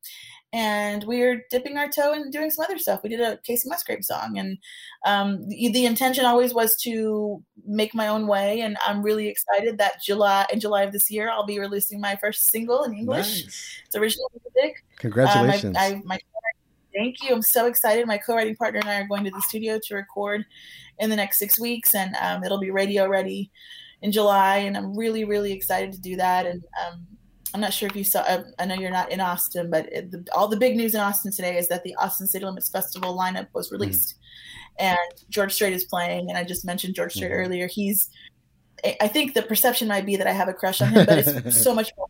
[0.53, 3.01] and we're dipping our toe and doing some other stuff.
[3.03, 4.57] We did a Kacey Musgrave song, and
[5.05, 8.61] um, the, the intention always was to make my own way.
[8.61, 12.15] And I'm really excited that July in July of this year, I'll be releasing my
[12.15, 13.43] first single in English.
[13.85, 14.83] It's original music.
[14.97, 15.75] Congratulations.
[15.75, 16.19] Um, I, I, my,
[16.95, 17.35] thank you.
[17.35, 18.07] I'm so excited.
[18.07, 20.45] My co-writing partner and I are going to the studio to record
[20.99, 23.51] in the next six weeks, and um, it'll be radio ready
[24.01, 24.57] in July.
[24.57, 26.45] And I'm really, really excited to do that.
[26.45, 27.05] And um,
[27.53, 28.21] I'm not sure if you saw.
[28.21, 30.99] I, I know you're not in Austin, but it, the, all the big news in
[31.01, 34.15] Austin today is that the Austin City Limits Festival lineup was released,
[34.79, 34.97] and
[35.29, 36.29] George Strait is playing.
[36.29, 37.35] And I just mentioned George Strait Mhm.
[37.45, 37.67] earlier.
[37.67, 38.09] He's.
[39.01, 41.61] I- think the perception might be that I have a crush on him, but it's
[41.63, 42.07] so much more.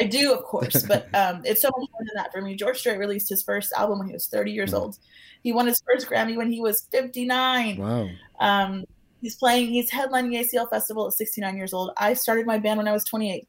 [0.00, 2.54] I do, of course, but um, it's so much more than that for me.
[2.54, 4.78] George Strait released his first album when he was 30 years Mhm.
[4.78, 4.98] old.
[5.42, 7.78] He won his first Grammy when he was 59.
[7.78, 8.08] wow.
[8.38, 8.84] Um,
[9.20, 11.90] he's playing, he's headlining the ACL Festival at 69 years old.
[11.96, 13.48] I started my band when I was 28.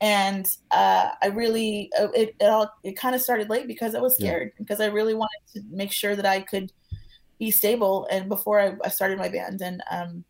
[0.00, 4.00] And uh, I really, uh, it, it all, it kind of started late because I
[4.00, 4.28] was Yeah.
[4.28, 6.72] scared because I really wanted to make sure that I could
[7.38, 8.06] be stable.
[8.10, 10.24] And before I, I started my band, and um,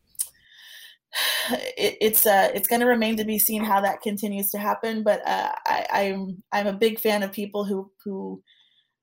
[1.76, 5.02] it, it's uh, it's going to remain to be seen how that continues to happen.
[5.02, 8.42] But uh, I, I'm I'm a big fan of people who who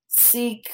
[0.08, 0.72] seek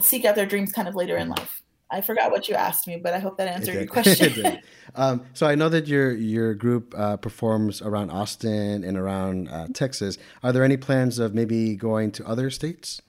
[0.00, 1.62] seek out their dreams kind of later in life.
[1.90, 4.60] I forgot what you asked me, but I hope that answered your question.
[4.94, 9.66] Um, so I know that your your group uh, performs around Austin and around uh,
[9.72, 10.18] Texas.
[10.42, 13.00] Are there any plans of maybe going to other states?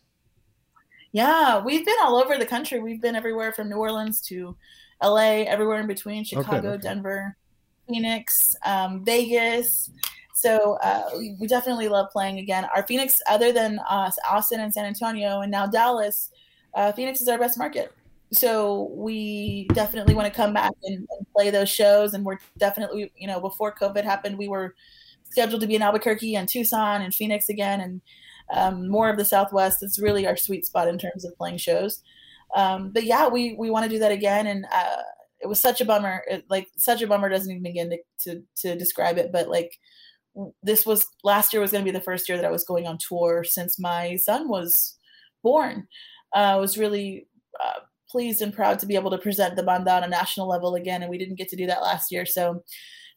[1.11, 2.79] Yeah, we've been all over the country.
[2.79, 4.55] We've been everywhere from New Orleans to
[5.03, 6.81] LA, everywhere in between, Chicago, okay.
[6.81, 7.35] Denver,
[7.87, 9.91] Phoenix, um, Vegas,
[10.33, 12.65] So uh, we, definitely love playing again.
[12.73, 16.31] Our Phoenix, other than us, Austin and San Antonio, and now Dallas,
[16.73, 17.93] uh, Phoenix is our best market.
[18.33, 22.13] So we definitely want to come back and, and play those shows.
[22.13, 24.73] And we're definitely, you know, before COVID happened, we were
[25.31, 28.01] scheduled to be in Albuquerque and Tucson and Phoenix again, and
[28.53, 29.81] um, more of the Southwest.
[29.81, 32.01] It's really our sweet spot in terms of playing shows.
[32.55, 35.01] Um, but yeah, we we want to do that again, and uh,
[35.39, 36.23] it was such a bummer.
[36.29, 39.31] It, like such a bummer doesn't even begin to, to to describe it.
[39.31, 39.79] But like
[40.63, 42.87] this was last year was going to be the first year that I was going
[42.87, 44.97] on tour since my son was
[45.43, 45.87] born.
[46.35, 47.27] Uh, I was really
[47.63, 47.79] uh,
[48.11, 51.01] pleased and proud to be able to present the banda on a national level again,
[51.01, 52.25] and we didn't get to do that last year.
[52.25, 52.63] So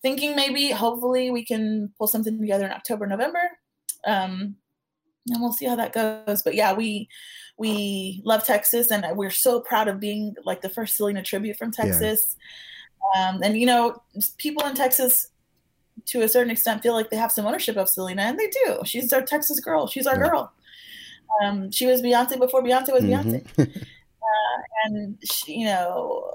[0.03, 3.41] thinking maybe hopefully we can pull something together in October, November.
[4.07, 4.57] Um,
[5.31, 6.43] and we'll see how that goes.
[6.43, 7.09] But yeah, we
[7.57, 11.73] we love Texas, and we're so proud of being like the first Selena tribute from
[11.73, 12.37] Texas.
[13.15, 13.29] Yeah.
[13.29, 14.03] Um, and you know,
[14.39, 15.31] people in Texas,
[16.07, 18.81] to a certain extent, feel like they have some ownership of Selena, and they do.
[18.85, 19.87] She's our Texas girl.
[19.87, 20.29] She's our yeah.
[20.29, 20.53] girl.
[21.43, 23.37] Um, she was Beyonce before Beyonce was mm-hmm.
[23.37, 23.87] Beyonce.
[24.85, 26.35] and you know,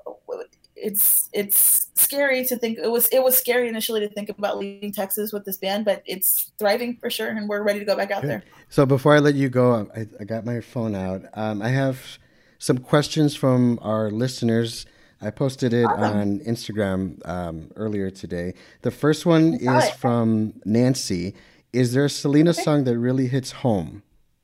[0.76, 4.92] it's it's scary to think it was it was scary initially to think about leaving
[4.92, 8.12] Texas with this band, but it's thriving for sure, and we're ready to go back
[8.12, 8.44] out there.
[8.70, 11.24] So before I let you go, I, I got my phone out.
[11.34, 12.20] Um, I have
[12.60, 14.86] some questions from our listeners.
[15.22, 16.18] I posted it awesome.
[16.18, 18.54] on Instagram um, earlier today.
[18.84, 19.96] The first one is it.
[19.96, 21.36] from Nancy.
[21.74, 22.64] Is there a Selena okay.
[22.64, 24.04] song that really hits home?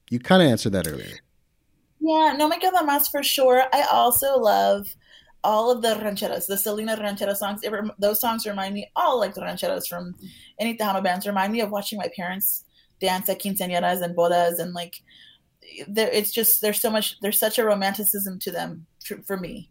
[0.10, 1.16] You kind of answered that earlier.
[2.00, 3.64] Yeah, No Me Queda Más for sure.
[3.74, 4.88] I also love
[5.44, 9.36] all of the rancheras, the Selena ranchera songs, it, those songs remind me all like
[9.36, 10.16] the rancheras from
[10.60, 11.28] any Tejano bands.
[11.28, 12.66] Remind me of watching my parents
[13.00, 14.96] dance at quinceañeras and bodas, and like
[15.62, 19.70] it's just there's so much there's such a romanticism to them for, for me.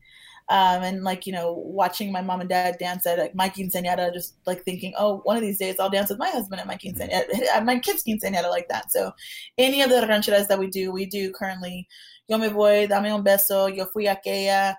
[0.50, 4.12] Um, and like you know, watching my mom and dad dance at like my quinceañera,
[4.12, 6.76] just like thinking, oh, one of these days I'll dance with my husband at my
[6.76, 8.92] quinceañera, at my kids' quinceañera like that.
[8.92, 9.12] So,
[9.56, 11.88] any of the rancheras that we do, we do currently.
[12.28, 14.76] Yo me voy, dame un beso, yo fui aquella,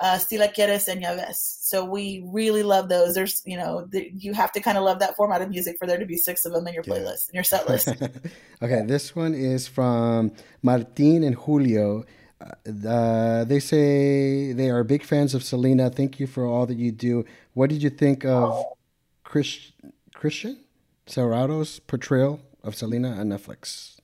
[0.00, 1.58] uh, Si la quieres en ves.
[1.60, 3.14] So we really love those.
[3.14, 5.86] There's, you know, the, you have to kind of love that format of music for
[5.86, 7.88] there to be six of them in your playlist, in your set list.
[8.62, 12.04] okay, this one is from Martin and Julio.
[12.40, 15.90] Uh, they say they are big fans of Selena.
[15.90, 17.24] Thank you for all that you do.
[17.54, 18.64] What did you think of
[19.24, 19.72] Chris,
[20.14, 20.58] Christian
[21.06, 23.97] Serratos' portrayal of Selena on Netflix?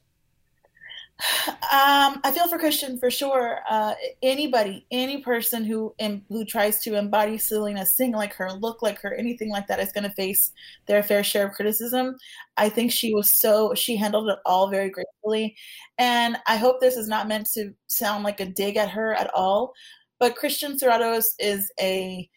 [1.49, 3.61] Um, I feel for Christian for sure.
[3.69, 5.95] Uh, anybody, any person who
[6.29, 9.93] who tries to embody Selena, sing like her, look like her, anything like that is
[9.93, 10.53] going to face
[10.87, 12.17] their fair share of criticism.
[12.57, 15.57] I think she was so she handled it all very gracefully,
[15.99, 19.33] and I hope this is not meant to sound like a dig at her at
[19.35, 19.73] all.
[20.21, 22.29] But Christian Serratos is a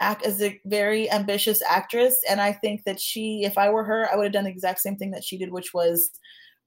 [0.00, 4.08] act as a very ambitious actress, and I think that she, if I were her,
[4.12, 6.10] I would have done the exact same thing that she did, which was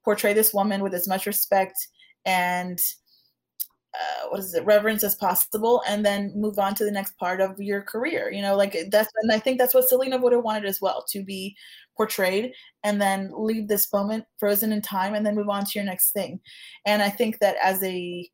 [0.06, 1.76] portray this woman with as much respect
[2.26, 2.80] and
[3.94, 7.42] uh, what is it reverence as possible and then move on to the next part
[7.42, 10.44] of your career you know like that's and i think that's what selena would have
[10.44, 11.56] wanted as well to be
[11.96, 12.52] portrayed
[12.84, 16.12] and then leave this moment frozen in time and then move on to your next
[16.12, 16.40] thing.
[16.86, 18.30] And i think that as a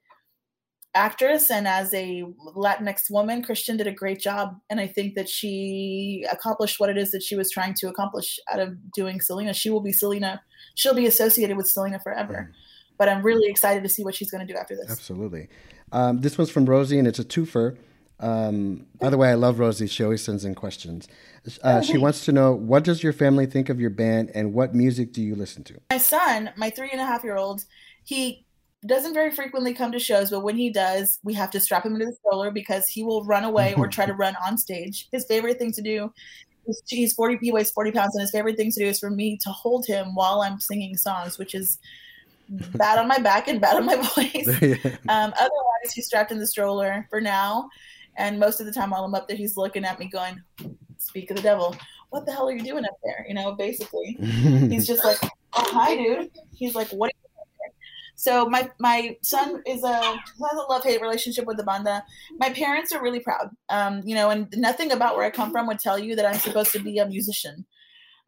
[0.94, 2.24] actress and as a
[2.56, 4.60] Latinx woman, Christian did a great job.
[4.70, 8.40] And I think that she accomplished what it is that she was trying to accomplish
[8.52, 9.54] out of doing Selena.
[9.54, 10.42] She will be Selena.
[10.76, 12.50] She'll be associated with Selena forever.
[12.50, 12.56] Mm.
[12.98, 14.92] But I'm really excited to see what she's going to do after this.
[14.92, 15.48] Absolutely.
[15.92, 17.78] Um, this one's from Rosie, and it's a twofer.
[18.20, 19.88] Um, by the way, I love Rosie.
[19.88, 21.08] She always sends in questions.
[21.64, 24.54] Uh, oh, she wants to know what does your family think of your band, and
[24.54, 25.80] what music do you listen to?
[25.90, 27.66] My son, my three and a half year old,
[28.04, 28.46] he
[28.86, 31.94] doesn't very frequently come to shows, but when he does, we have to strap him
[31.94, 35.08] into the stroller because he will run away or try to run on stage.
[35.12, 36.12] His favorite thing to do
[36.68, 39.10] is he's 40 he weighs 40 pounds and his favorite thing to do is for
[39.10, 41.80] me to hold him while I'm singing songs, which is
[42.76, 44.48] bad on my back and bad on my voice.
[45.10, 47.70] um, otherwise, he's strapped in the stroller for now.
[48.18, 50.42] And most of the time while I'm up there, he's looking at me going,
[50.98, 51.76] speak of the devil,
[52.10, 53.26] what the hell are you doing up there?
[53.28, 55.30] You know, basically, he's just like, oh,
[55.72, 56.30] hi, dude.
[56.54, 57.10] He's like, what
[58.22, 60.20] so my my son is a has
[60.54, 62.04] a love hate relationship with the banda.
[62.38, 65.66] My parents are really proud, um, you know, and nothing about where I come from
[65.66, 67.66] would tell you that I'm supposed to be a musician.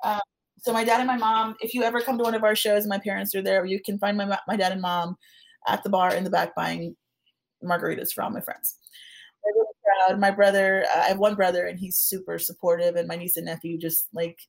[0.04, 0.20] Um,
[0.58, 2.88] so my dad and my mom, if you ever come to one of our shows,
[2.88, 3.66] my parents are there.
[3.66, 5.16] You can find my my dad and mom
[5.68, 6.96] at the bar in the back buying
[7.64, 8.80] margaritas for all my friends.
[9.44, 9.76] They're really
[10.08, 10.20] proud.
[10.20, 13.46] My brother, uh, I have one brother, and he's super supportive, and my niece and
[13.46, 14.40] nephew just like.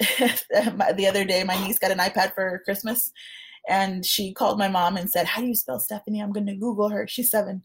[0.00, 3.10] the other day, my niece got an iPad for Christmas,
[3.68, 6.20] and she called my mom and said, "How do you spell Stephanie?
[6.20, 7.06] I'm going to Google her.
[7.06, 7.62] She's seven.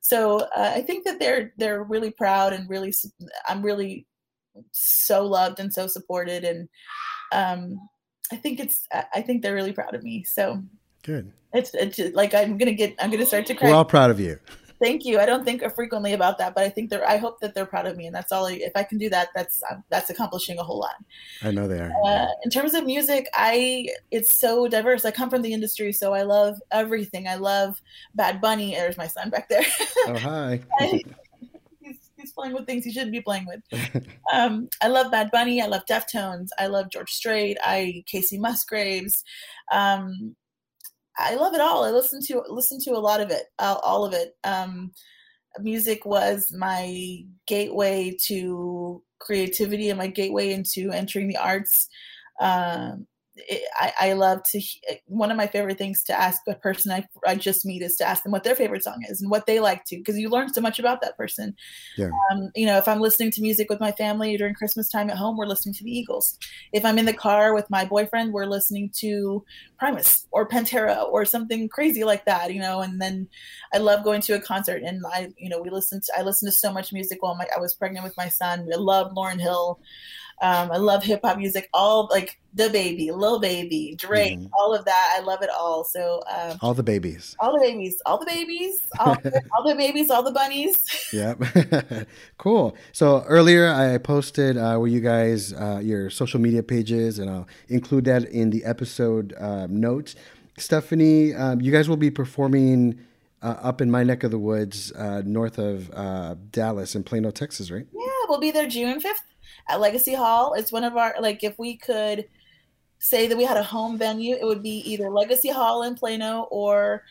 [0.00, 2.94] So uh, I think that they're they're really proud and really
[3.48, 4.06] I'm really
[4.72, 6.68] so loved and so supported and
[7.32, 7.76] um,
[8.32, 10.24] I think it's I think they're really proud of me.
[10.24, 10.62] So
[11.02, 11.32] Good.
[11.52, 13.70] it's it's like I'm gonna get I'm gonna start to cry.
[13.70, 14.38] We're all proud of you.
[14.80, 15.18] Thank you.
[15.18, 17.86] I don't think frequently about that, but I think they're I hope that they're proud
[17.86, 18.46] of me, and that's all.
[18.46, 20.96] I, if I can do that, that's um, that's accomplishing a whole lot.
[21.42, 21.92] I know they are.
[22.04, 25.04] Uh, in terms of music, I it's so diverse.
[25.04, 27.26] I come from the industry, so I love everything.
[27.26, 27.80] I love
[28.14, 28.74] Bad Bunny.
[28.74, 29.64] There's my son back there.
[30.08, 30.60] oh, hi.
[30.78, 31.02] he's,
[32.16, 34.04] he's playing with things he shouldn't be playing with.
[34.32, 35.62] Um, I love Bad Bunny.
[35.62, 36.48] I love Deftones.
[36.58, 37.56] I love George Strait.
[37.64, 39.22] I Kacey Musgraves.
[39.70, 40.34] Um,
[41.18, 41.84] I love it all.
[41.84, 44.36] I listen to listen to a lot of it, uh, all of it.
[44.44, 44.92] Um,
[45.60, 51.88] music was my gateway to creativity and my gateway into entering the arts.
[52.40, 53.06] Um,
[53.78, 54.58] I, I love to.
[54.58, 57.96] he- One of my favorite things to ask a person I, I just meet is
[57.96, 60.28] to ask them what their favorite song is and what they like to, because you
[60.28, 61.54] learn so much about that person.
[61.96, 62.10] Yeah.
[62.30, 65.16] Um, you know, if I'm listening to music with my family during Christmas time at
[65.16, 66.38] home, we're listening to the Eagles.
[66.72, 69.44] If I'm in the car with my boyfriend, we're listening to
[69.78, 72.80] Primus or Pantera or something crazy like that, you know.
[72.80, 73.28] And then
[73.74, 76.46] I love going to a concert, and I, you know, we listen To, I listen
[76.46, 78.68] to so much music while my I was pregnant with my son.
[78.72, 79.80] I love Lauryn Hill.
[80.42, 84.50] Um, I love hip hop music, all like the baby, Lil Baby, Drake, Mhm.
[84.58, 85.16] all of that.
[85.18, 85.84] I love it all.
[85.84, 87.36] So um, All the babies.
[87.40, 89.16] all the babies, all the babies, all,
[89.56, 90.78] all the babies, all the bunnies.
[91.12, 92.06] Yep.
[92.38, 92.76] cool.
[92.92, 97.46] So earlier I posted uh, where you guys uh, your social media pages, and I'll
[97.68, 100.16] include that in the episode um, notes.
[100.58, 102.98] Stephanie, um, you guys will be performing
[103.42, 107.30] uh, up in my neck of the woods, uh, north of uh, Dallas in Plano,
[107.30, 107.86] Texas, right?
[107.92, 109.20] Yeah, we'll be there June 5th
[109.68, 110.54] at Legacy Hall.
[110.54, 112.26] It's one of our, like, if we could
[112.98, 116.48] say that we had a home venue, it would be either Legacy Hall in Plano
[116.50, 117.02] or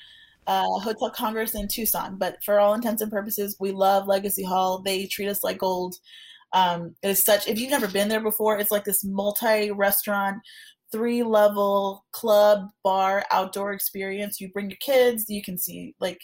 [0.47, 2.17] uh, Hotel Congress in Tucson.
[2.17, 4.79] But for all intents and purposes, we love Legacy Hall.
[4.79, 5.95] They treat us like gold.
[6.53, 10.41] Um, it is such, if you've never been there before, it's like this multi restaurant,
[10.91, 14.39] three level club, bar, outdoor experience.
[14.39, 16.21] You bring your kids, you can see, like,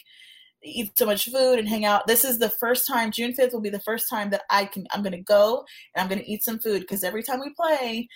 [0.64, 2.06] eat so much food and hang out.
[2.06, 4.86] This is the first time June 5th will be the first time that I can
[4.92, 7.50] I'm going to go and I'm going to eat some food because every time we
[7.54, 8.08] play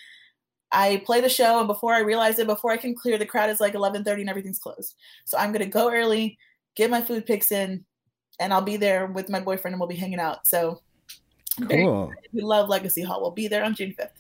[0.73, 3.51] I play the show and before I realize it before I can clear the crowd
[3.51, 4.95] is like 11:30 and everything's closed.
[5.25, 6.39] So I'm going to go early,
[6.75, 7.85] get my food picks in
[8.41, 10.47] and I'll be there with my boyfriend and we'll be hanging out.
[10.47, 10.81] So
[11.71, 12.13] Cool.
[12.33, 13.23] we love Legacy Hall.
[13.23, 14.11] We'll be there on June 5th.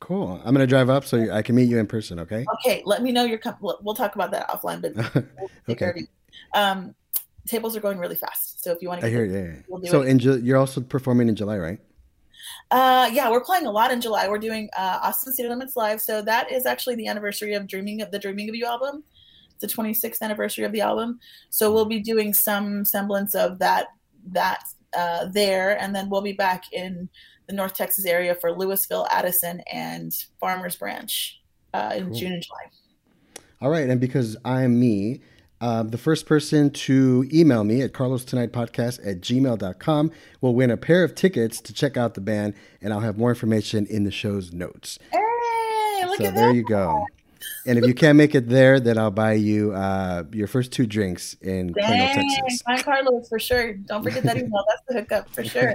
[0.00, 0.40] Cool.
[0.44, 2.20] I'm gonna drive up so I can meet you in person.
[2.20, 2.44] Okay.
[2.60, 4.94] Okay, let me know your com- we'll talk about that offline but
[5.38, 6.06] we'll take care of Okay.
[6.54, 6.94] Um
[7.48, 8.62] tables are going really fast.
[8.62, 9.32] So if you want to I hear you.
[9.38, 9.54] Yeah.
[9.68, 10.08] We'll So it.
[10.08, 11.80] in Ju- you're also performing in July, right?
[12.70, 14.28] Uh, yeah, we're playing a lot in July.
[14.28, 18.02] We're doing uh, Austin City Limits live, so that is actually the anniversary of Dreaming
[18.02, 19.02] of the Dreaming of You album.
[19.60, 21.18] It's the 26th anniversary of the album,
[21.50, 23.88] so we'll be doing some semblance of that
[24.32, 24.62] that
[24.96, 27.08] uh, there, and then we'll be back in
[27.48, 31.40] the North Texas area for Lewisville, Addison, and Farmers Branch
[31.74, 32.14] uh, in Cool.
[32.14, 32.60] June and July.
[33.60, 35.20] All right, and because I'm me,
[35.60, 40.70] um, the first person to email me at carlos tonight podcast at gmail.com will win
[40.70, 44.04] a pair of tickets to check out the band, and I'll have more information in
[44.04, 44.98] the show's notes.
[45.10, 46.54] Hey, look so at there that!
[46.54, 47.04] you go.
[47.66, 50.86] And if you can't make it there, then I'll buy you uh, your first two
[50.86, 52.62] drinks in Plano, Dang, Texas.
[52.66, 53.74] my Carlos for sure.
[53.74, 54.64] Don't forget that email.
[54.68, 55.74] That's the hookup for sure.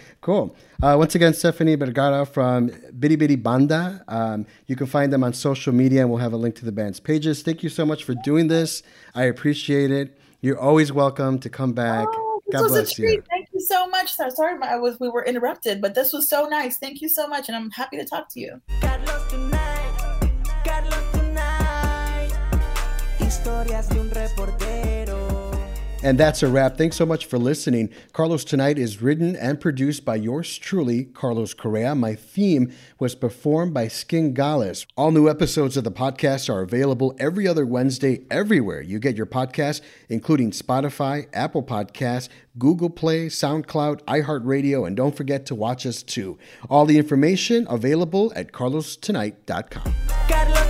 [0.20, 0.56] cool.
[0.82, 4.04] Uh, once again, Stephanie Vergara from Bidi Bidi Banda.
[4.08, 6.72] Um, you can find them on social media, and we'll have a link to the
[6.72, 7.42] band's pages.
[7.42, 8.82] Thank you so much for doing this.
[9.14, 10.18] I appreciate it.
[10.42, 12.06] You're always welcome to come back.
[12.08, 13.12] Oh, this God was bless a treat.
[13.14, 13.22] you.
[13.30, 14.14] Thank you so much.
[14.14, 16.78] So- Sorry, I was we were interrupted, but this was so nice.
[16.78, 18.60] Thank you so much, and I'm happy to talk to you.
[26.04, 26.76] And that's a wrap.
[26.76, 27.88] Thanks so much for listening.
[28.12, 31.94] Carlos Tonight is written and produced by yours truly, Carlos Correa.
[31.94, 34.84] My theme was performed by Skin Gales.
[34.96, 39.26] All new episodes of the podcast are available every other Wednesday everywhere you get your
[39.26, 42.28] podcasts, including Spotify, Apple Podcasts,
[42.58, 46.36] Google Play, SoundCloud, iHeartRadio, and don't forget to watch us too.
[46.68, 49.94] All the information available at carlostonight.com.
[50.28, 50.61] Carlos.